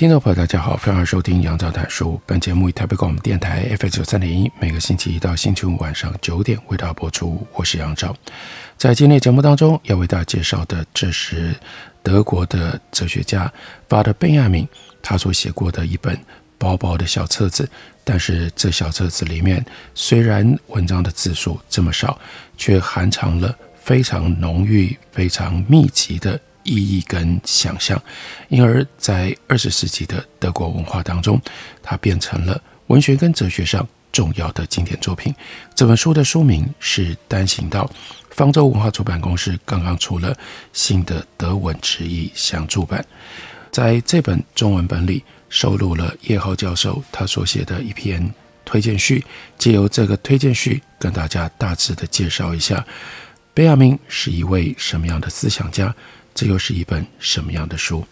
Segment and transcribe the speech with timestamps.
[0.00, 2.18] 听众朋友，大家好，欢迎收听杨照谈书。
[2.24, 7.46] 本节目以台北广播电台 FM 九三点一，每个星期一到星期五晚上九点为大家播出。
[7.52, 8.16] 我是杨照，
[8.78, 11.54] 在今天节目当中要为大家介绍的，这是
[12.02, 13.52] 德国的哲学家
[13.88, 14.66] 巴德·贝亚明
[15.02, 16.18] 他所写过的一本
[16.56, 17.68] 薄薄的小册子。
[18.02, 19.62] 但是这小册子里面，
[19.94, 22.18] 虽然文章的字数这么少，
[22.56, 26.40] 却含藏了非常浓郁、非常密集的。
[26.70, 28.00] 意义跟想象，
[28.48, 31.40] 因而，在二十世纪的德国文化当中，
[31.82, 35.34] 它变成了文学跟哲学上重要的经典作品。
[35.74, 37.90] 这本书的书名是《单行道》，
[38.30, 40.36] 方舟文化出版公司刚刚出了
[40.72, 43.04] 新的德文直译详注版。
[43.72, 48.32] 在这本中文本里，收录了叶浩教授他所写的一篇
[48.64, 49.24] 推荐序，
[49.58, 52.86] 借由这个推荐序，跟大家大致的介绍一下
[53.52, 55.92] 贝亚明是一位什么样的思想家。
[56.34, 58.06] 这又是一本什么样的书？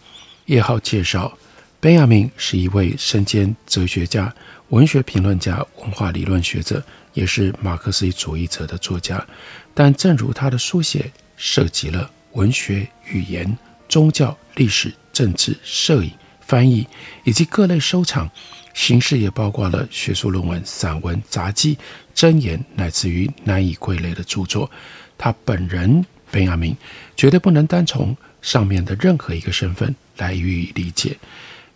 [0.45, 1.37] 叶浩介绍，
[1.79, 4.33] 贝亚明是一位身兼哲学家、
[4.69, 9.25] 文学评论家、文化理论学者，也是马克思主义者的作家。
[9.73, 16.11] 但正如他的书写涉及了文学、语言、宗教、历史、政治、摄影、
[16.41, 16.85] 翻译
[17.23, 18.29] 以及各类收藏，
[18.73, 21.77] 形式也包括了学术论文、散文、杂记、
[22.13, 24.69] 箴言，乃至于难以归类的著作。
[25.17, 26.05] 他本人。
[26.31, 26.75] 贝亚明
[27.15, 31.17] 绝对不能单从上面的任何一个身份来予以理解。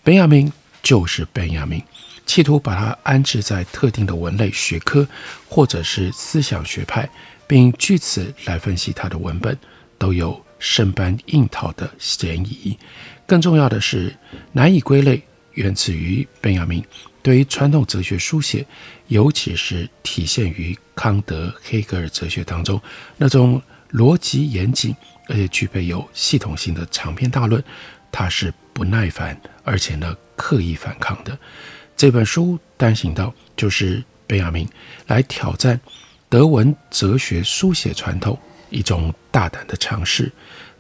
[0.04, 1.82] 贝亚明就是贝亚明，
[2.26, 5.08] 企图把它安置在特定的文类学科
[5.48, 7.10] 或者是思想学派，
[7.48, 9.58] 并据此来分析他的文本，
[9.98, 12.78] 都有生搬硬套的嫌疑。
[13.26, 14.14] 更重要的是，
[14.52, 15.22] 难以归类，
[15.54, 16.84] 源自于贝亚明
[17.22, 18.66] 对于传统哲学书写，
[19.08, 22.80] 尤其是体现于康德、黑格尔哲学当中
[23.18, 23.62] 那种。
[23.94, 24.96] 逻辑严谨，
[25.30, 27.64] 而且具备有系统性的长篇大论，
[28.12, 31.38] 他是不耐烦，而且呢刻意反抗的。
[31.96, 34.68] 这本书《单行道》就是贝亚明
[35.06, 35.80] 来挑战
[36.28, 38.38] 德文哲学书写传统
[38.72, 40.32] 一种大胆的尝试。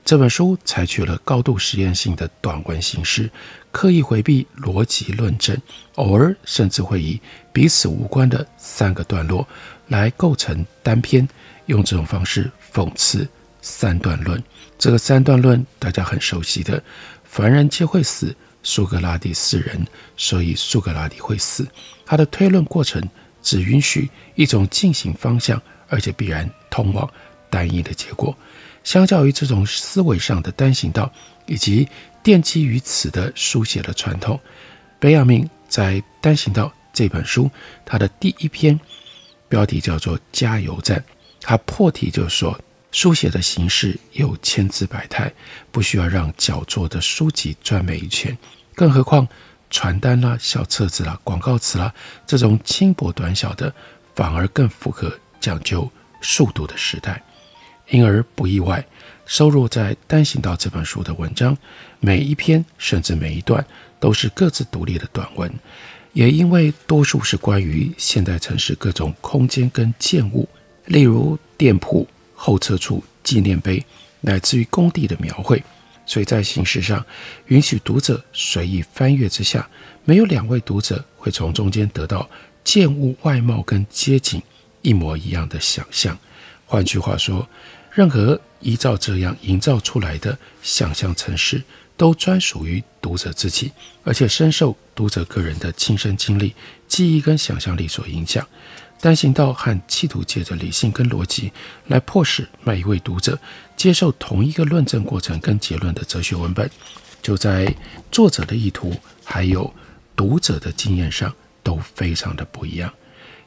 [0.03, 3.30] 这本书采取了高度实验性的短文形式，
[3.72, 5.56] 刻意回避逻辑论证，
[5.95, 7.22] 偶尔甚至会以
[7.53, 9.47] 彼此无关的三个段落
[9.88, 11.28] 来构成单篇。
[11.68, 13.28] 用这种方式讽刺
[13.62, 14.42] 三段论，
[14.80, 16.84] 这个三段论大家很熟悉的，
[17.24, 19.86] 凡人皆会死，苏格拉底是人，
[20.18, 21.68] 所以苏格拉底会死。
[22.06, 23.02] 他的推论过程
[23.42, 27.10] 只允许一种进行方向，而且必然通往
[27.50, 28.36] 单一的结果。
[28.84, 31.10] 相较于这种思维上的单行道，
[31.46, 31.88] 以及
[32.24, 34.40] 奠基于此的书写的传统，
[35.00, 37.50] 贝亚明在《单行道》这本书，
[37.86, 38.78] 他的第一篇
[39.48, 41.02] 标题叫做“加油站”。
[41.44, 42.58] 他破题就说，
[42.92, 45.31] 书写的形式有千姿百态，
[45.72, 48.36] 不需要让脚做的书籍专美一圈，
[48.74, 49.28] 更何况
[49.70, 51.94] 传单啦、小册子啦、广告词啦，
[52.26, 53.72] 这种轻薄短小的，
[54.16, 55.12] 反而更符合
[55.42, 57.22] 讲究速度的时代。
[57.90, 58.84] 因而不意外，
[59.25, 61.58] 收入在《单行道》这本书的文章，
[62.00, 63.64] 每一篇甚至每一段
[64.00, 65.52] 都是各自独立的短文，
[66.14, 70.48] 也因为多数是关于现代城市各种空间跟建物。
[70.86, 73.84] 例如店铺、候车处、纪念碑，
[74.22, 75.64] 乃至于工地的描绘，
[76.06, 77.06] 所以在形式上
[77.48, 79.68] 允许读者随意翻阅之下，
[80.04, 82.30] 没有两位读者会从中间得到
[82.63, 84.42] 建物外貌跟街景
[84.81, 86.18] 一模一样的想象。
[86.66, 87.48] 换句话说，
[87.92, 91.62] 任何依照这样营造出来的想象城市，
[91.96, 93.72] 都专属于读者自己，
[94.04, 96.54] 而且深受读者个人的亲身经历、
[96.88, 98.46] 记忆跟想象力所影响。
[99.04, 101.52] 单行道和企图借着理性跟逻辑
[101.88, 103.38] 来迫使每一位读者
[103.76, 106.72] 接受同一个论证过程跟结论的哲学文本，
[107.22, 107.76] 就在
[108.10, 108.96] 作者的意图
[109.26, 109.74] 还有
[110.16, 112.90] 读者的经验上都非常的不一样。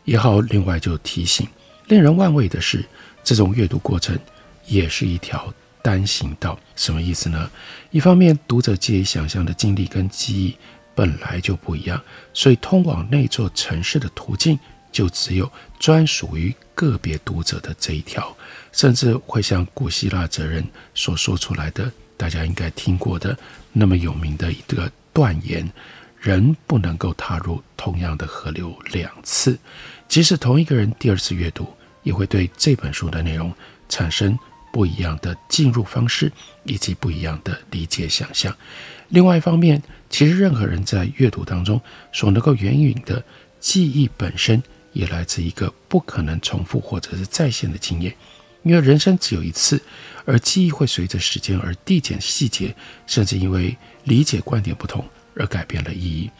[0.05, 1.49] 也好另外就提醒，
[1.87, 2.85] 令人万味的是，
[3.25, 4.14] 这种阅读过程
[4.67, 5.50] 也是一条
[5.81, 6.58] 单行道。
[6.75, 7.50] 什么意思呢？
[7.91, 10.55] 一方面，读者借以想象的经历跟记忆
[10.94, 11.99] 本来就不一样，
[12.35, 14.58] 所以通往那座城市的途径。
[14.96, 18.34] 就只有专属于个别读者的这一条，
[18.72, 23.38] 甚至会像古希腊哲人所说出来的，大家应该听过的
[23.75, 25.70] 那么有名的一个断言：
[26.19, 29.58] 人不能够踏入同样的河流两次，
[30.08, 31.70] 即使同一个人第二次阅读，
[32.02, 33.52] 也会对这本书的内容
[33.90, 34.38] 产生
[34.72, 36.32] 不一样的进入方式
[36.64, 38.56] 以及不一样的理解想象。
[39.08, 41.78] 另外一方面，其实任何人在阅读当中
[42.14, 43.22] 所能够援引的
[43.60, 44.62] 记忆本身，
[44.96, 48.14] 也来自一个不可能重复或者是再现的经验。
[48.62, 49.81] 因为人生只有一次，
[50.25, 52.75] 而记忆会随着时间而递减细节，
[53.06, 55.04] 甚至因为理解观点不同
[55.37, 56.31] 而改变了意义。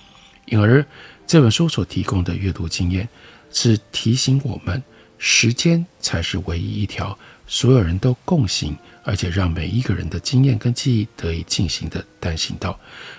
[0.47, 0.85] 因而
[1.27, 3.09] 这本书所提供的阅读经验，
[3.53, 4.83] 是提醒我们，
[5.19, 7.17] 时间才是唯一一条。
[7.47, 12.77] 所有人都共行，而且让每一个人的经验跟记忆得以进行的单行道。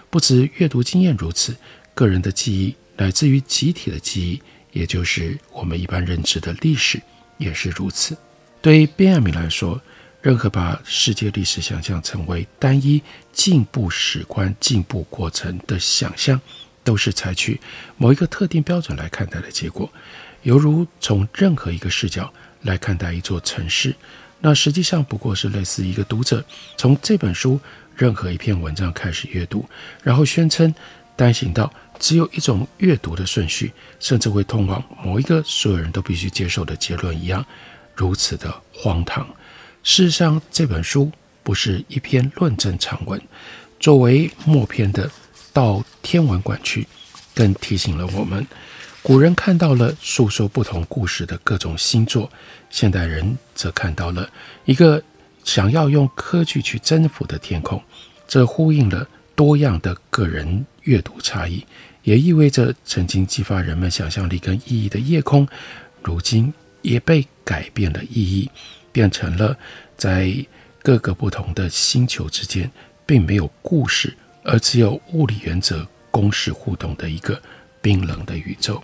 [0.09, 1.55] 不止阅读经验如此，
[1.93, 4.41] 个人的记忆乃至于集体的记忆，
[4.77, 7.01] 也就是我们一般认知的历史，
[7.37, 8.15] 也是如此。
[8.61, 9.81] 对于边亚明来说，
[10.21, 13.01] 任何把世界历史想象成为单一
[13.33, 16.39] 进步史观、进步过程的想象，
[16.83, 17.59] 都是采取
[17.97, 19.91] 某一个特定标准来看待的结果，
[20.43, 22.31] 犹如从任何一个视角。
[22.63, 23.95] 来看待一座城市，
[24.41, 26.43] 那实际上不过是类似一个读者
[26.75, 27.57] 从这本书
[27.95, 29.63] 任何一篇文章开始阅读，
[30.03, 30.73] 然后宣称
[31.15, 37.45] 单行道只有一种阅读的顺序，甚至会通往某一个所有人都必须接受的结论一样，
[37.95, 39.25] 如此的荒唐。
[39.83, 41.11] 事实上，这本书
[41.43, 43.21] 不是一篇论证长文，
[43.79, 45.09] 作为末篇的
[45.53, 46.85] 到天文馆去，
[47.33, 48.45] 更提醒了我们。
[49.01, 52.29] 古人看到了诉说不同故事的各种星座，
[52.69, 54.29] 现代人则看到了
[54.65, 55.01] 一个
[55.45, 57.81] 想要用科技去征服的天空。
[58.27, 61.63] 这呼应了多样的个人阅读差异，
[62.01, 65.47] 也意味着曾经激发人们想象力跟意义的夜空，
[66.01, 66.51] 如今
[66.81, 68.49] 也被改变了意义，
[68.91, 69.55] 变成了
[69.95, 70.33] 在
[70.81, 72.69] 各个不同的星球之间，
[73.05, 77.39] 并没有故事，而只有物理原则公式互动的一个
[77.79, 78.83] 冰冷的宇宙。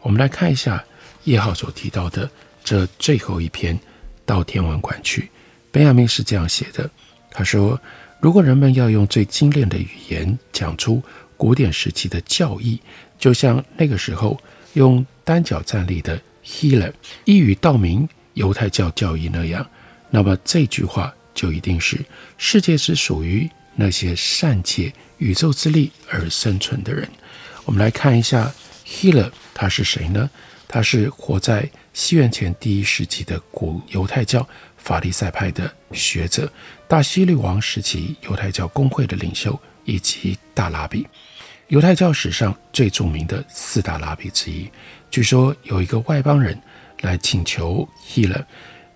[0.00, 0.84] 我们来看一下
[1.22, 2.28] 叶浩所提到的
[2.64, 3.78] 这最后一篇，
[4.26, 5.30] 到天文馆去。
[5.70, 6.90] 本雅明是这样写的：
[7.30, 7.80] 他说，
[8.22, 11.02] 如果人们要用最精炼的语言讲出
[11.36, 12.78] 古典时期的教义，
[13.18, 14.40] 就像那个时候
[14.74, 16.92] 用单脚站立的 Hillel
[17.24, 19.68] 一语道明犹太教教义那样，
[20.08, 21.98] 那么这句话就一定是
[22.38, 27.10] 世界是属于那些善解宇宙之力而生存的人。
[27.64, 28.52] 我们来看一下。
[28.84, 30.28] Hillel 他是谁呢？
[30.68, 34.46] 他是活在西元前第一世纪的古犹太教
[34.82, 36.50] 法利赛派的学者，
[36.88, 41.06] 大希律王时期犹太教公会的领袖以及大拉比，
[41.68, 44.70] 犹太教史上最著名的四大拉比之一。
[45.10, 46.60] 据说有一个外邦人
[47.02, 48.44] 来请求 Hillel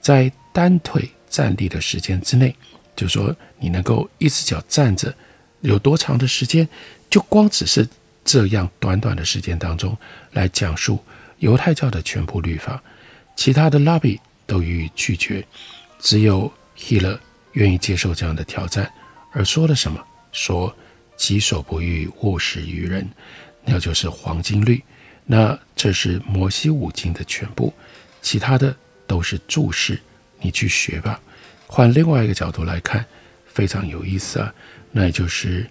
[0.00, 2.54] 在单腿站立的时间之内，
[2.94, 5.14] 就说你能够一只脚站着
[5.60, 6.68] 有多长的时间，
[7.08, 7.88] 就光只是。
[8.28, 9.96] 这样短短的时间当中
[10.32, 10.98] 来讲述
[11.38, 12.82] 犹太教的全部律法，
[13.36, 15.46] 其他的拉比都予以拒绝，
[15.98, 17.18] 只有希勒
[17.52, 18.90] 愿意接受这样的挑战，
[19.32, 20.02] 而说了什么？
[20.32, 20.74] 说
[21.16, 23.08] 己所不欲，勿施于人，
[23.64, 24.82] 那就是黄金律。
[25.24, 27.72] 那这是摩西五经的全部，
[28.22, 28.76] 其他的
[29.06, 30.00] 都是注释，
[30.40, 31.20] 你去学吧。
[31.66, 33.04] 换另外一个角度来看，
[33.46, 34.54] 非常有意思啊，
[34.92, 35.68] 那也就是。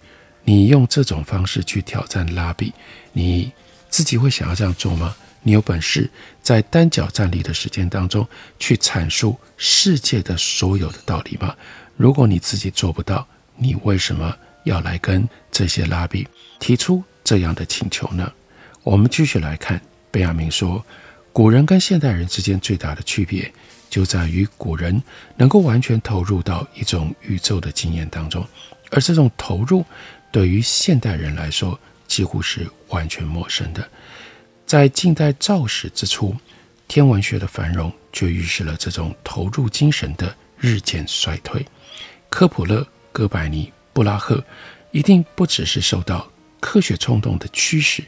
[0.47, 2.71] 你用这种方式去挑战拉比，
[3.13, 3.51] 你
[3.89, 5.15] 自己会想要这样做吗？
[5.47, 6.09] 你有本事
[6.41, 11.55] 在单脚站立的时间当中去阐述世界的所有的道理吗？
[11.95, 16.27] 如果你自己做不到，你为什么要来跟这些拉比
[16.59, 18.33] 提出这样的请求呢？
[18.81, 20.83] 我们继续来看，贝亚明说，
[21.31, 23.53] 古人跟现代人之间最大的区别
[23.87, 24.99] 就在于古人
[25.37, 28.43] 能够完全投入到一种宇宙的经验当中，
[28.89, 29.85] 而这种投入。
[30.31, 33.87] 对于现代人来说，几乎是完全陌生的。
[34.65, 36.35] 在近代造史之初，
[36.87, 41.63] 天文学的繁荣就预示了这种投入精神的日渐衰退。
[42.29, 44.43] 科普勒、哥白尼、布拉赫
[44.91, 46.27] 一定不只是受到
[46.59, 48.03] 科学冲动的驱使，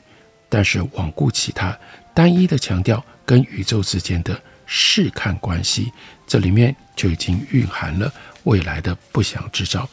[0.50, 1.78] 但是罔顾其他，
[2.16, 5.92] 单一的强调跟宇宙之间的试看关系，
[6.26, 8.12] 这里面就已经蕴含了
[8.46, 9.88] 未来的不祥之兆。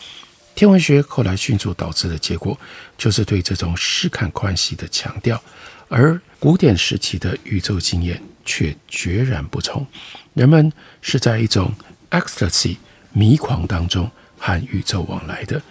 [0.55, 2.59] 天文学后来迅速导致的结果，
[2.97, 5.43] 就是对这种试看关系的强调，
[5.97, 9.87] 而古典时期的宇宙经验却决然不同。
[10.33, 11.73] 人们是在一种
[12.11, 12.77] ecstasy
[13.13, 15.63] 迷狂当中和宇宙往来的，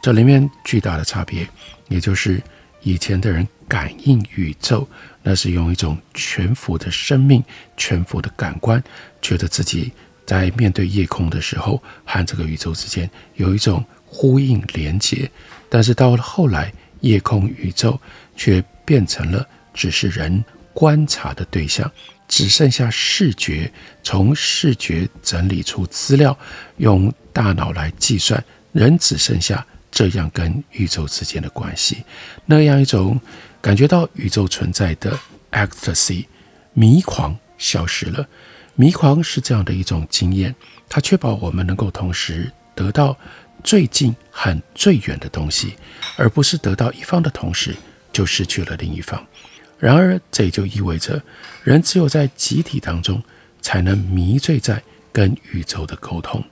[0.00, 1.44] 这里面巨大的差别，
[1.88, 2.40] 也就是
[2.82, 4.88] 以前的人感应宇宙，
[5.20, 7.42] 那是用一种全幅的生命、
[7.76, 8.80] 全幅的感官，
[9.20, 9.90] 觉得自己
[10.24, 15.28] 在面对夜空的时候，和这个宇宙之间有一种呼应连接。
[15.68, 18.00] 但是到了后来，夜空宇宙
[18.36, 19.44] 却变成了
[19.76, 21.88] 只是人观察的对象，
[22.26, 26.36] 只剩下视觉，从视觉整理出资料，
[26.78, 28.42] 用大脑来计算，
[28.72, 32.04] 人只剩下这样跟宇宙之间的关系，
[32.46, 33.20] 那样一种。
[33.58, 35.18] 感觉到宇宙存在的
[35.50, 36.24] ecstasy
[36.72, 38.24] 迷狂消失了。
[38.76, 40.54] 迷狂是这样的一种经验，
[40.88, 43.18] 它确保我们能够同时得到
[43.64, 45.74] 最近和最远的东西，
[46.16, 47.74] 而不是得到一方的同时
[48.12, 49.26] 就失去了另一方。
[49.78, 51.22] 然而，这也就意味着
[51.62, 53.22] 人只有在集体当中
[53.60, 56.42] 才能迷醉在跟宇宙的沟通。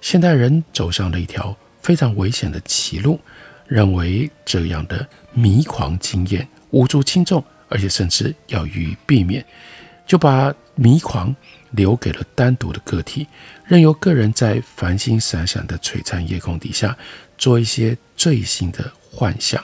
[0.00, 3.20] 现代人走上了一条非常危险的歧路，
[3.66, 6.48] 认为这样的迷狂经验。
[6.70, 9.44] 无足轻重，而且甚至要予以避免，
[10.06, 11.34] 就把迷狂
[11.72, 13.26] 留给了单独的个体，
[13.66, 16.96] 任由个人在繁星闪闪的璀璨夜空底下
[17.36, 19.62] 做一些最新的幻想。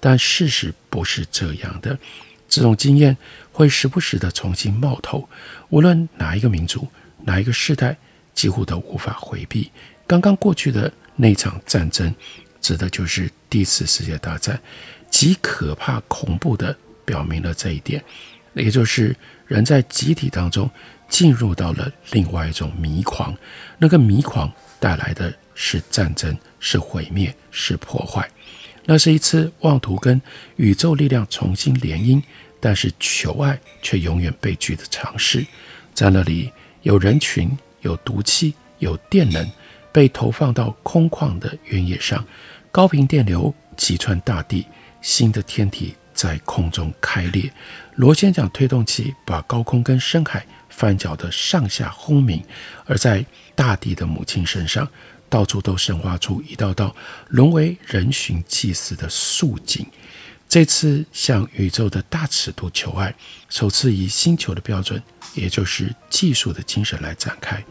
[0.00, 1.98] 但事实不是这样的，
[2.48, 3.16] 这种经验
[3.52, 5.28] 会时不时地重新冒头，
[5.68, 6.86] 无论哪一个民族、
[7.24, 7.96] 哪一个时代，
[8.34, 9.70] 几乎都无法回避。
[10.06, 12.14] 刚刚过去的那场战争，
[12.60, 14.60] 指的就是第一次世界大战。
[15.08, 18.04] 极可怕、恐怖地表明了这一点，
[18.54, 20.68] 也就是人在集体当中
[21.08, 23.34] 进入到了另外一种迷狂，
[23.78, 28.28] 那个迷狂带来的是战争、是毁灭、是破坏。
[28.86, 30.20] 那是一次妄图跟
[30.56, 32.22] 宇宙力量重新联姻，
[32.58, 35.44] 但是求爱却永远被拒的尝试。
[35.92, 36.50] 在那里，
[36.82, 37.50] 有人群、
[37.82, 39.46] 有毒气、有电能
[39.92, 42.24] 被投放到空旷的原野上，
[42.72, 44.64] 高频电流击穿大地。
[45.02, 47.48] 新的天体在空中开裂，
[47.94, 52.42] 螺旋桨推动器把高空跟深海翻搅得上下轰鸣，
[52.86, 53.24] 而在
[53.54, 54.88] 大地的母亲身上，
[55.28, 56.94] 到处都生发出一道道
[57.28, 59.86] 沦为人寻祭祀的素景。
[60.48, 63.14] 这次向宇宙的大尺度求爱，
[63.48, 65.02] 首次以星球的标准，
[65.34, 67.62] 也就是技术的精神来展开。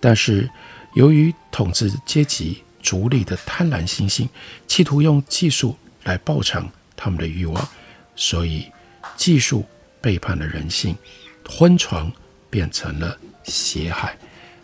[0.00, 0.48] 但是，
[0.94, 4.28] 由于统治阶级逐利的贪婪心性，
[4.66, 5.76] 企图用技术。
[6.04, 7.66] 来报偿他们的欲望，
[8.14, 8.70] 所以
[9.16, 9.64] 技术
[10.02, 10.94] 背叛了人性，
[11.48, 12.12] 昏床
[12.50, 14.14] 变成了血海。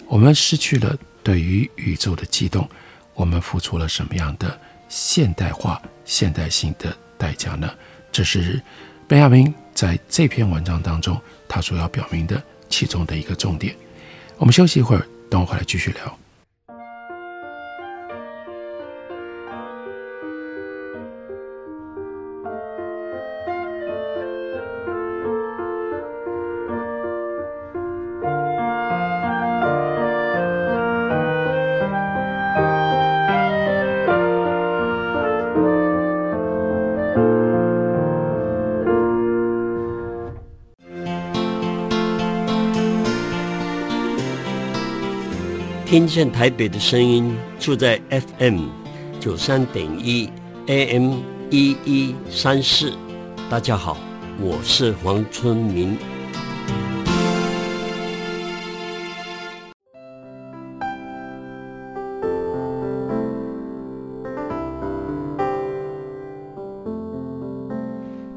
[0.07, 2.69] 我们失去了对于宇宙的激动，
[3.15, 4.59] 我们付出了什么样的
[4.89, 7.71] 现代化、现代性的代价呢？
[8.13, 8.61] 这是
[9.07, 13.75] 本雅明在这篇文章当中他所要表明的其中的一个重点。
[14.37, 16.20] 我们休息一会儿，等我回来继续聊。
[45.91, 48.01] 听见台北的声音，住在
[48.39, 48.69] FM
[49.19, 50.31] 九三点一
[50.69, 51.15] AM
[51.51, 52.93] 一一三四。
[53.51, 53.97] 大家好，
[54.39, 55.99] 我是黄春明。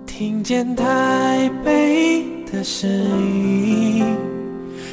[0.08, 4.03] 听见台北的声音。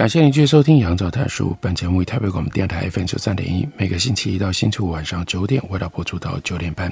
[0.00, 1.50] 感谢您继续收听《杨照谈书》。
[1.60, 6.90] 本节目以台北广播电台 FM 九三点一，每个星期一到星期五晚上九点，为大家播出到九点半。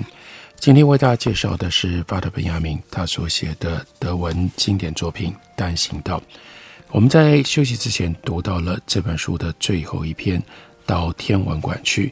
[0.57, 6.19] 今天为大家介绍的是巴特·本雅明他所写的德文经典作品《单行道》。
[6.91, 10.39] 我们在休息之前读到了这本书的最后一篇
[10.85, 12.09] 《到天文馆去》，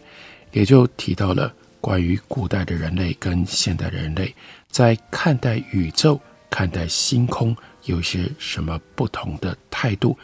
[0.53, 4.35] 也就提到了关于古代的人类跟现代的人类
[4.71, 10.19] 在看待宇宙、看待星空有一些什么不同的态度。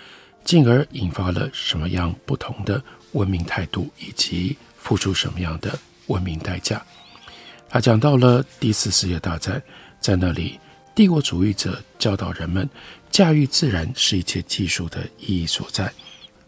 [0.45, 2.83] 进而引发了什么样不同的
[3.13, 6.83] 文明态度，以及付出什么样的文明代价？
[7.69, 9.63] 他讲到了第四世界大战，
[10.01, 10.59] 在那里，
[10.95, 12.69] 帝国主义者教导人们
[13.11, 15.91] 驾驭自然是一切技术的意义所在。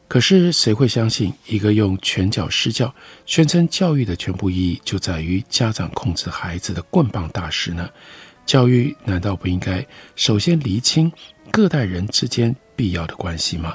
[0.06, 7.88] 可是，谁会相信一个用拳脚施教，宣称教育的全部意义就在于家长控制孩子的棍棒大师呢？
[8.44, 9.84] 教育难道不应该
[10.14, 11.10] 首先厘清
[11.50, 13.74] 各代人之间必要的关系吗？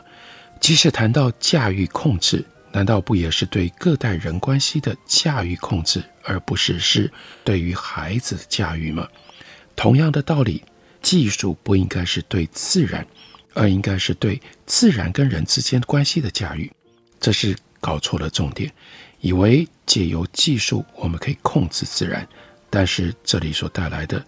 [0.59, 7.11] 即使谈到驾驭控制，难道不也是对各代人关系的驾驭控制，而不是是
[7.43, 9.07] 对于孩子的驾驭吗？
[9.75, 10.63] 同样的道理，
[11.01, 13.05] 技术不应该是对自然，
[13.53, 16.71] 而应该是对自然跟人之间关系的驾驭。
[17.19, 18.71] 这是搞错了重点，
[19.21, 22.27] 以为借由技术我们可以控制自然，
[22.69, 24.23] 但是这里所带来的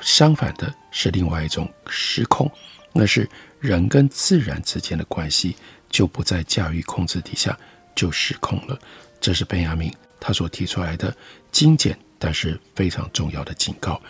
[0.00, 2.50] 相反的是另外一种失控，
[2.94, 3.28] 那是
[3.60, 5.54] 人跟自然之间的关系
[5.90, 7.58] 就不在驾驭控制底下。
[7.96, 8.76] 就失控了，
[9.20, 11.16] 这是本雅明他所提出来的
[11.52, 14.02] 精简但是非常重要的警告。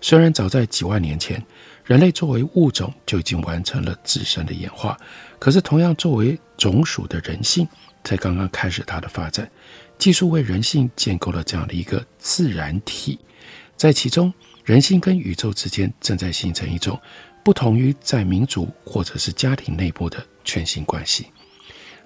[0.00, 1.44] 虽然早在几万年前，
[1.84, 4.96] 人类作为物种就已经完成了自身的演化，
[5.40, 7.66] 可是同样作为种属的人性，
[8.04, 9.50] 才刚刚开始它的发展。
[9.98, 13.18] 技术为人性建构了这样的一个自然体，
[13.76, 14.32] 在其中，
[14.64, 17.00] 人性跟宇宙之间正在形成一种
[17.44, 21.26] 不同于在民族或者是家庭内部的全新关系。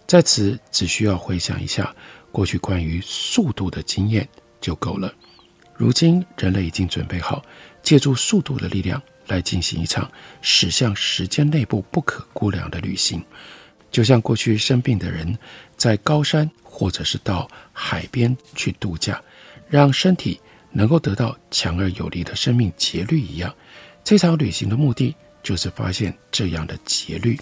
[0.07, 1.95] 在此，只需要回想一下
[2.33, 4.29] 过去关于速度的经验
[4.61, 5.13] 就够了。
[5.77, 7.41] 如今，人类已经准备好
[7.83, 10.11] 借助速度的力量来进行一场
[10.43, 13.25] 驶向时间内部不可估量的旅行。
[13.91, 15.39] 就像过去生病的人
[15.77, 19.23] 在高山或者是到海边去度假，
[19.69, 20.41] 让身体
[20.73, 23.55] 能够得到强而有力的生命节律一样。
[24.03, 25.15] 这场旅行的目的
[25.49, 27.41] 就是发现这样的节律。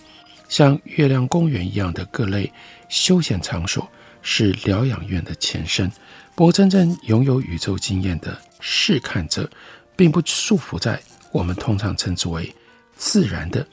[0.49, 2.53] 像月亮公园一样的各类
[2.89, 3.91] 休闲场所
[4.23, 5.91] 是疗养院的前身。
[6.37, 9.51] 不过，真正拥有宇宙经验的试看者，
[9.97, 12.55] 并不束缚在我们通常称之为
[12.97, 13.67] 自然的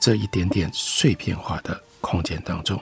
[0.00, 2.76] 这一点点碎片化的空间当中。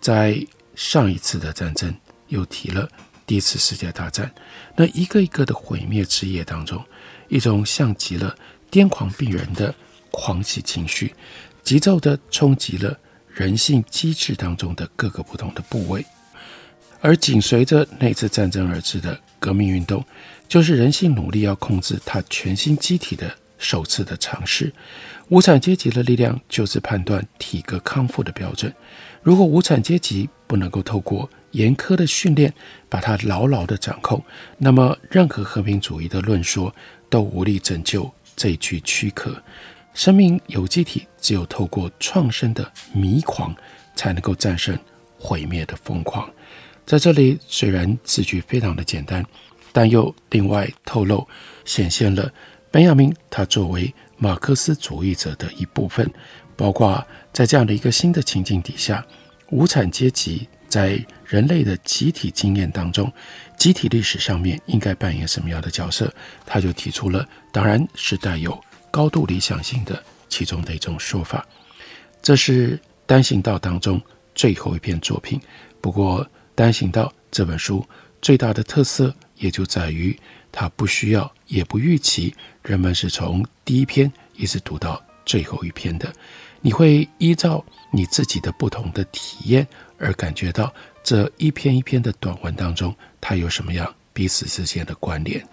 [0.00, 0.40] 在
[0.76, 1.92] 上一次的战争
[2.28, 2.88] 又提了
[3.26, 4.32] 第一次世界大战，
[4.76, 6.80] 那一个一个的毁灭之夜当中，
[7.26, 8.32] 一种像极了
[8.70, 9.74] 癫狂病人的
[10.16, 11.14] 狂喜情绪。
[11.62, 12.98] 急骤地冲击了
[13.28, 16.02] 人性机制当中的各个不同的部位，
[17.02, 20.02] 而紧随着那次战争而至的革命运动，
[20.48, 24.72] 就是人性努力要控制它全新机体的首次的尝试。
[25.28, 28.72] 无产阶级的力量就是判断体格康复的标准。
[29.22, 32.54] 如果无产阶级不能够透过严苛的训练
[32.88, 34.24] 把它牢牢地掌控，
[34.56, 36.72] 那么任何和平主义的论说
[37.10, 39.36] 都无力拯救这具躯壳。
[39.96, 43.56] 生命有机体只有透过创生的迷狂，
[43.94, 44.78] 才能够战胜
[45.18, 46.30] 毁灭的疯狂。
[46.84, 49.24] 在这里，虽然字句非常的简单，
[49.72, 51.26] 但又另外透露
[51.64, 52.30] 显现了
[52.70, 56.08] 本雅明他作为马克思主义者的一部分，
[56.56, 59.02] 包括在这样的一个新的情境底下，
[59.48, 63.10] 无产阶级在人类的集体经验当中，
[63.56, 66.12] 集体历史上面应该扮演什么样的角色？
[66.44, 68.60] 他就提出了，当然是带有。
[68.90, 71.46] 高度理想性的其中的一种说法，
[72.22, 74.00] 这是单行道当中
[74.34, 75.40] 最后一篇作品。
[75.80, 77.86] 不过，单行道这本书
[78.20, 80.18] 最大的特色也就在于，
[80.50, 86.12] 它不需要也不预期人们是从第一篇一直读到最后一篇的。
[86.60, 89.64] 你会依照你自己的不同的体验
[89.98, 90.72] 而感觉到
[91.04, 95.46] 这一篇一篇的短文当中，它有什么样彼此之间的关联。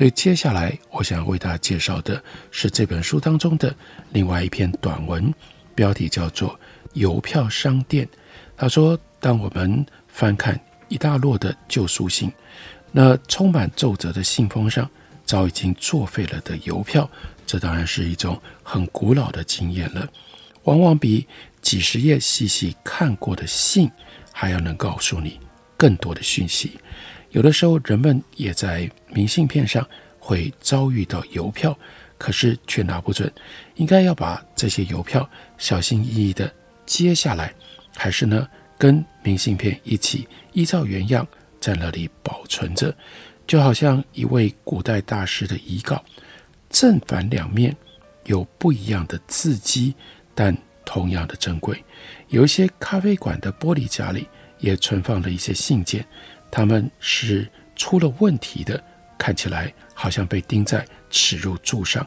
[0.00, 3.76] 所以接下来，我想为大家介绍的是这本书当中的
[4.12, 5.30] 另外一篇短文，
[5.74, 6.48] 标题叫做
[6.94, 8.06] 《邮票商店》。
[8.56, 10.58] 他说：“当我们翻看
[10.88, 12.32] 一大摞的旧书信，
[12.90, 14.88] 那充满皱褶的信封上
[15.26, 17.06] 早已经作废了的邮票，
[17.46, 20.08] 这当然是一种很古老的经验了。
[20.62, 21.28] 往往比
[21.60, 23.90] 几十页细细看过的信
[24.32, 25.38] 还要能告诉你
[25.76, 26.80] 更多的讯息。”
[27.30, 29.86] 有的时候，人们也在明信片上
[30.18, 31.76] 会遭遇到邮票，
[32.18, 33.32] 可是却拿不准，
[33.76, 36.52] 应该要把这些邮票小心翼翼地
[36.84, 37.54] 接下来，
[37.96, 41.26] 还是呢跟明信片一起依照原样
[41.60, 42.94] 在那里保存着，
[43.46, 46.04] 就好像一位古代大师的遗稿，
[46.68, 47.74] 正反两面
[48.24, 49.94] 有不一样的字迹，
[50.34, 51.80] 但同样的珍贵。
[52.28, 54.26] 有一些咖啡馆的玻璃架里
[54.58, 56.04] 也存放了一些信件。
[56.50, 58.82] 他们是出了问题的，
[59.16, 62.06] 看起来好像被钉在耻辱柱上，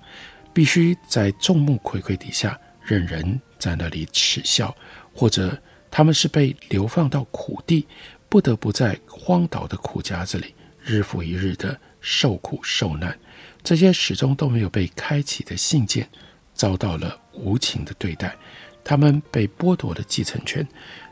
[0.54, 4.68] 必须在众目睽睽底下任人在那里耻笑；
[5.14, 5.58] 或者
[5.90, 7.88] 他们是被流放到苦地，
[8.28, 13.18] 不得不在荒岛的苦夹子里日复一日的受苦受难。
[13.64, 16.10] 这些始终都没有被开启的信件，
[16.54, 18.36] 遭到了无情的对待。
[18.84, 20.68] 他们被剥夺了继承权，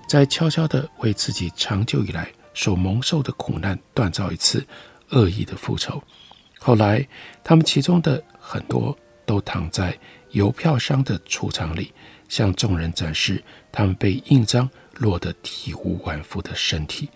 [0.08, 4.66] 在悄悄地为自己长久以来所蒙受的苦难锻造一次
[5.10, 6.02] 恶意的复仇。
[6.60, 7.08] 后来，
[7.44, 9.98] 他们其中的很多都躺在
[10.32, 11.92] 邮票商的储藏里，
[12.30, 17.10] 向众人展示他们被印章落得体无完肤的身体。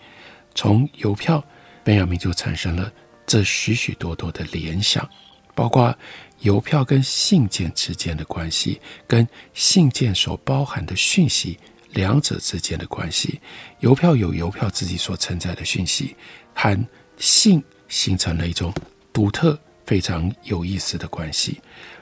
[0.54, 1.42] 从邮票，
[1.84, 2.90] 本雅明就产生了
[3.26, 5.08] 这许许多多的联想。
[5.54, 5.96] 包括
[6.40, 11.58] 邮票跟信件之间的关系，跟信件所包含的讯息
[11.96, 13.40] 两者之间的关系。
[13.80, 16.14] 邮票有邮票自己所承载的讯息，
[16.54, 18.72] 和信形成了一种
[19.12, 21.60] 独特、非常有意思的关系。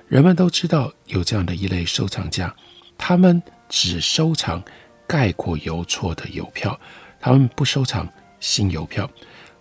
[0.08, 2.54] 人们都知道有这样的一类收藏家，
[2.98, 4.62] 他们只收藏
[5.06, 6.78] 盖过邮戳的邮票，
[7.20, 8.06] 他们不收藏
[8.40, 9.08] 新邮票。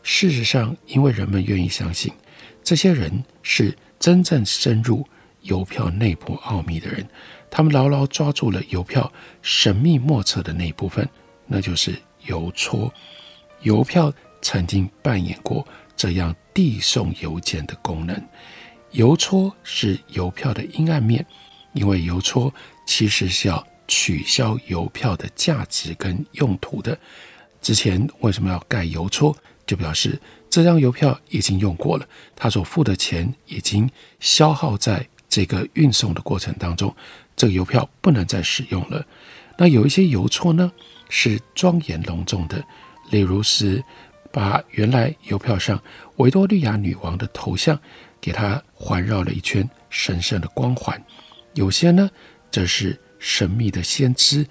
[0.02, 2.12] 事实上，因为人们愿意相信。
[2.64, 5.06] 这些人是真正深入
[5.42, 7.08] 邮票内部奥秘的人，
[7.56, 9.14] 他们牢牢抓住了邮票
[9.44, 11.08] 神秘莫测的那一部分，
[11.46, 12.92] 那就是邮戳。
[13.62, 14.12] 邮票
[14.42, 15.64] 曾经扮演过
[15.96, 18.20] 这样递送邮件的功能。
[18.94, 21.24] 邮戳是邮票的阴暗面，
[21.74, 22.52] 因为邮戳
[22.88, 26.98] 其实是要取消邮票的价值跟用途的。
[27.62, 29.36] 之前为什么要盖邮戳？
[29.68, 30.20] 就表示。
[30.50, 33.90] 这张邮票已经用过了，他所付的钱已经
[34.20, 36.96] 消耗在这个运送的过程当中，
[37.36, 39.06] 这个邮票不能再使用了。
[39.58, 40.72] 那有一些邮戳呢，
[41.10, 42.64] 是庄严隆重的，
[43.12, 43.84] 例如是
[44.32, 45.82] 把原来邮票上
[46.18, 47.80] 维多利亚女王的头像
[48.20, 50.98] 给它环绕了一圈神圣的光环；
[51.54, 52.10] 有些呢，
[52.50, 54.46] 则是神秘的先知，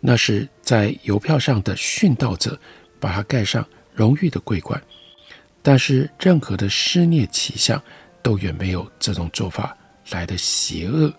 [0.00, 2.58] 那是在邮票上的殉道者，
[3.00, 4.80] 把它盖上荣誉的桂冠。
[5.62, 7.82] 但是，任何的施虐倾向
[8.20, 9.76] 都远没有这种做法
[10.10, 11.12] 来的邪恶，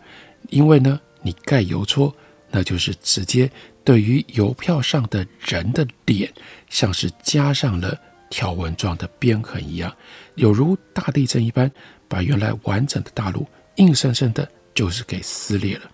[0.50, 2.14] 因为呢，你盖邮戳，
[2.50, 3.50] 那就是直接
[3.84, 6.32] 对于邮票上的人的脸，
[6.70, 9.96] 像是加上了条纹状的边痕一样，
[10.36, 11.72] 有如大地震一般，
[12.08, 15.92] 把原来完整的大陆硬生生的就是给撕裂了。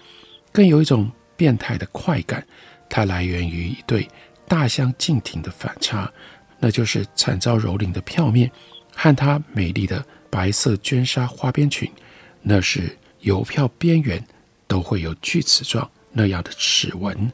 [0.51, 2.45] 更有一种变态的快感，
[2.89, 4.07] 它来源于一对
[4.47, 6.11] 大相径庭的反差。
[6.61, 8.51] 那就是惨遭蹂躏的票面，
[8.93, 11.89] 和它美丽的白色绢纱花边裙，
[12.41, 14.21] 那是邮票边缘
[14.69, 17.29] 都会有锯齿状那样的齿纹。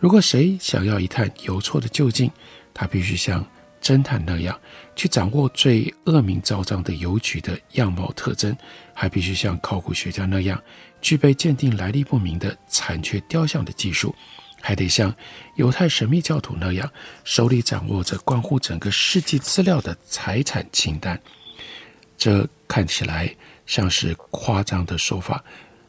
[0.00, 2.28] 如果谁想要一探邮戳的究竟，
[2.74, 3.46] 他必须像
[3.82, 4.58] 侦探那样
[4.96, 8.56] 去掌握最恶名昭彰的邮局的样貌特征，
[8.94, 10.60] 还必须像考古学家那样
[11.02, 14.14] 具备鉴定来历不明的残缺雕像的技术。
[14.62, 15.14] 还得像
[15.56, 16.90] 犹太神秘教徒那样，
[17.24, 21.18] 手里掌握着关乎整个世纪资料的财产清单。
[22.18, 25.42] 这看起来像是夸张的说法，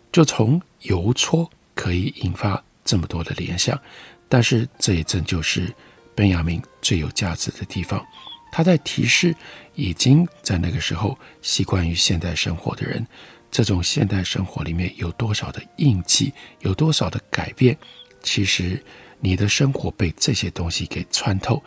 [0.09, 3.79] 就从邮戳可以引发这么多的联想。
[4.27, 5.73] 但是这也正就是
[6.15, 8.05] 本雅明最有价值的地方，
[8.51, 9.35] 他在提示
[9.75, 13.05] 已经在那个时候习惯于现代生活的人，
[13.49, 17.77] 这种现代生活里面有多少的印记，有多少的改变。
[18.23, 18.81] 其实，
[19.19, 21.61] 你的生活被这些东西给穿透，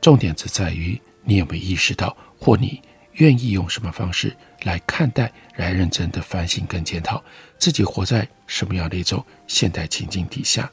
[0.00, 2.82] 重点只在于你有没有意识到，或你
[3.20, 7.22] 愿意用什么方式来看待，来认真的反省跟检讨
[7.58, 10.70] 自己活在什么样的一种现代情境底下。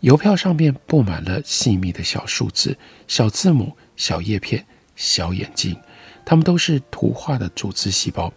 [0.00, 4.64] 邮票上面布满了细密的小数字、小字母、小叶片、
[4.96, 5.76] 小眼睛，
[6.24, 8.32] 它们都是图画的组织细胞，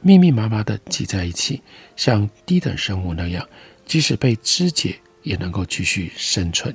[0.00, 1.62] 密密麻麻地挤在一起，
[1.96, 3.46] 像低等生物那样，
[3.86, 4.96] 即使被肢解。
[5.22, 6.74] 也能够继续生存，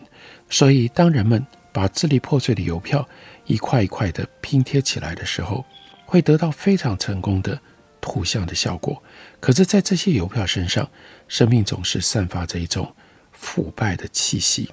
[0.51, 3.03] 所以当人们把支离破碎的邮票
[3.47, 5.65] 一块一块的拼贴起来的时候，
[6.05, 7.59] 会得到非常成功的
[7.99, 9.01] 图像的效果。
[9.39, 10.89] 可是，在这些邮票身上，
[11.27, 12.95] 生命总是散发着一种
[13.31, 14.69] 腐败的气息，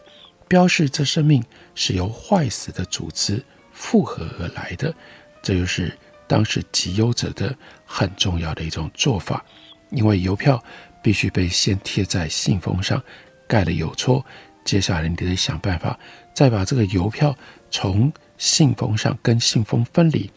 [0.47, 1.43] 标示这生命
[1.75, 3.43] 是由坏死的组织
[3.73, 4.95] 复合而来的。
[5.43, 9.45] 这就是当时集邮者的很重要的一种做法，
[9.91, 10.63] 因为邮票
[11.03, 13.03] 必须被先贴在信封上。
[13.49, 14.25] 盖了邮戳，
[14.65, 15.99] 接下来你得想办法
[16.33, 17.37] 再把这个邮票
[17.71, 20.31] 从信封上跟信封分离，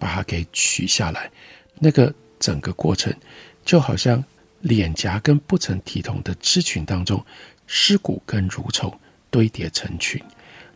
[0.00, 1.30] 把它给取下来。
[1.78, 3.14] 那个整个过程
[3.64, 4.24] 就好像
[4.62, 7.24] 脸颊跟不成体统的织裙当中，
[7.66, 8.92] 尸骨跟蠕虫
[9.30, 10.20] 堆叠成群。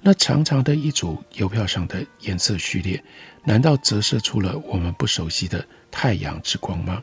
[0.00, 3.02] 那长长的一组邮票上的颜色序列，
[3.42, 7.02] 难道折射出了我们不熟悉的太阳之光吗？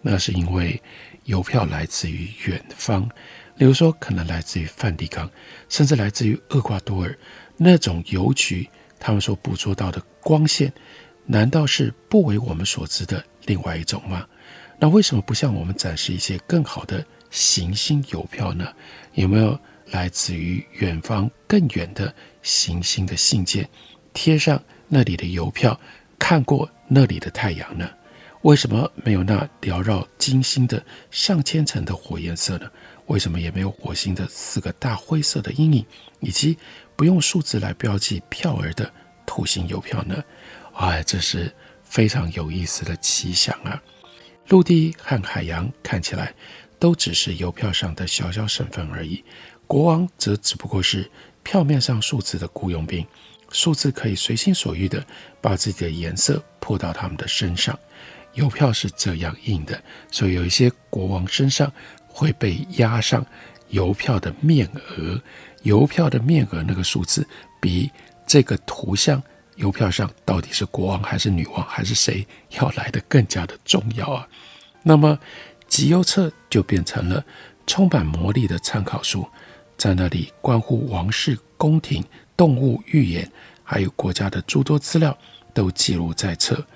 [0.00, 0.82] 那是因为
[1.24, 3.06] 邮票来自于远方。
[3.58, 5.30] 比如说，可能来自于梵蒂冈，
[5.68, 7.18] 甚至来自于厄瓜多尔
[7.58, 8.66] 那种邮局，
[8.98, 10.72] 他们所捕捉到的光线，
[11.32, 14.26] 难道是不为我们所知的另外一种吗？
[14.80, 18.66] 那为什么不向我们展示一些更好的行星邮票呢？
[19.14, 19.56] 有没有
[19.92, 22.12] 来自于远方更远的
[22.42, 23.68] 行星的信件，
[24.12, 25.78] 贴上那里的邮票，
[26.18, 27.88] 看过那里的太阳呢？
[28.42, 32.68] 为什么没有那缭绕金星的上千层的火焰色呢？
[33.06, 35.86] 为什么也没有火星的四个大灰色的阴影，
[36.18, 36.58] 以及
[36.96, 38.92] 不用数字来标记票儿的
[39.24, 40.24] 土星邮票呢？
[40.80, 43.80] 哎，这是非常有意思的奇想啊！
[44.48, 46.34] 陆地和海洋看起来
[46.78, 49.22] 都只是邮票上的小小省份而已，
[49.66, 51.10] 国王则只不过是
[51.42, 53.06] 票面上数字的雇佣兵，
[53.50, 55.04] 数字可以随心所欲地
[55.42, 57.78] 把自己的颜色泼到他们的身上。
[58.32, 59.78] 邮票是这样印的，
[60.10, 61.70] 所以有一些国王身上
[62.08, 63.24] 会被压上
[63.68, 64.66] 邮票的面
[64.96, 65.20] 额，
[65.62, 67.28] 邮票的面额那个数字
[67.60, 67.90] 比
[68.26, 69.22] 这个图像
[69.60, 72.26] 邮票上到底是国王还是女王还是谁
[72.58, 74.26] 要来的更加的重要啊。
[74.82, 75.18] 那么
[75.68, 77.24] 集邮册就变成了
[77.66, 79.26] 充满魔力的参考书，
[79.76, 82.02] 在那里关乎王室、宫廷、
[82.36, 83.30] 动物、寓言，
[83.62, 85.16] 还有国家的诸多资料
[85.54, 86.66] 都记录在册。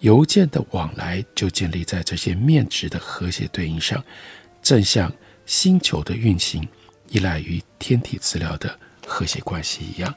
[0.00, 4.02] 邮件的往来就建立在这些面值的和谐对应上，
[4.60, 5.10] 正像
[5.46, 6.68] 星球的运行
[7.08, 8.76] 依赖于天体资料的
[9.06, 10.12] 和谐关系一样。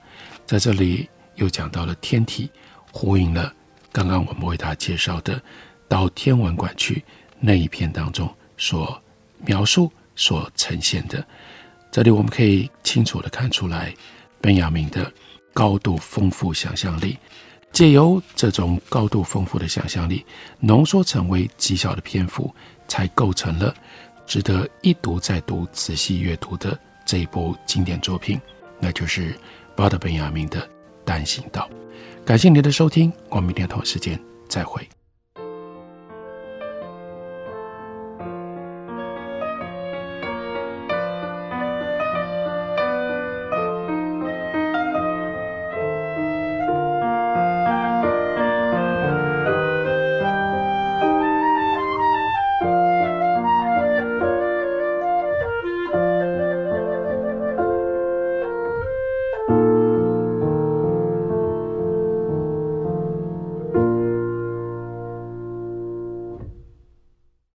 [0.47, 2.49] 在这里又讲到了天体，
[2.91, 3.53] 呼应了
[3.91, 5.41] 刚刚我们为大家介绍的
[5.87, 7.03] 到天文馆去
[7.39, 9.01] 那一篇当中所
[9.45, 11.25] 描述、所呈现的。
[11.91, 13.93] 这里我们可以清楚地看出来，
[14.41, 15.11] 本雅明的
[15.53, 17.17] 高度丰富想象力。
[17.71, 20.25] 借由这种高度丰富的想象力，
[20.61, 22.53] 浓缩成为极小的篇幅，
[22.87, 23.75] 才构成了
[24.25, 28.39] 值得一读再读、仔细阅读的这一部经典作品，
[28.79, 29.37] 那就是
[29.75, 30.61] 巴德本雅明的
[31.05, 31.69] 《单行道》。
[32.25, 34.85] 感谢您的收听，我们明天同一时间再会。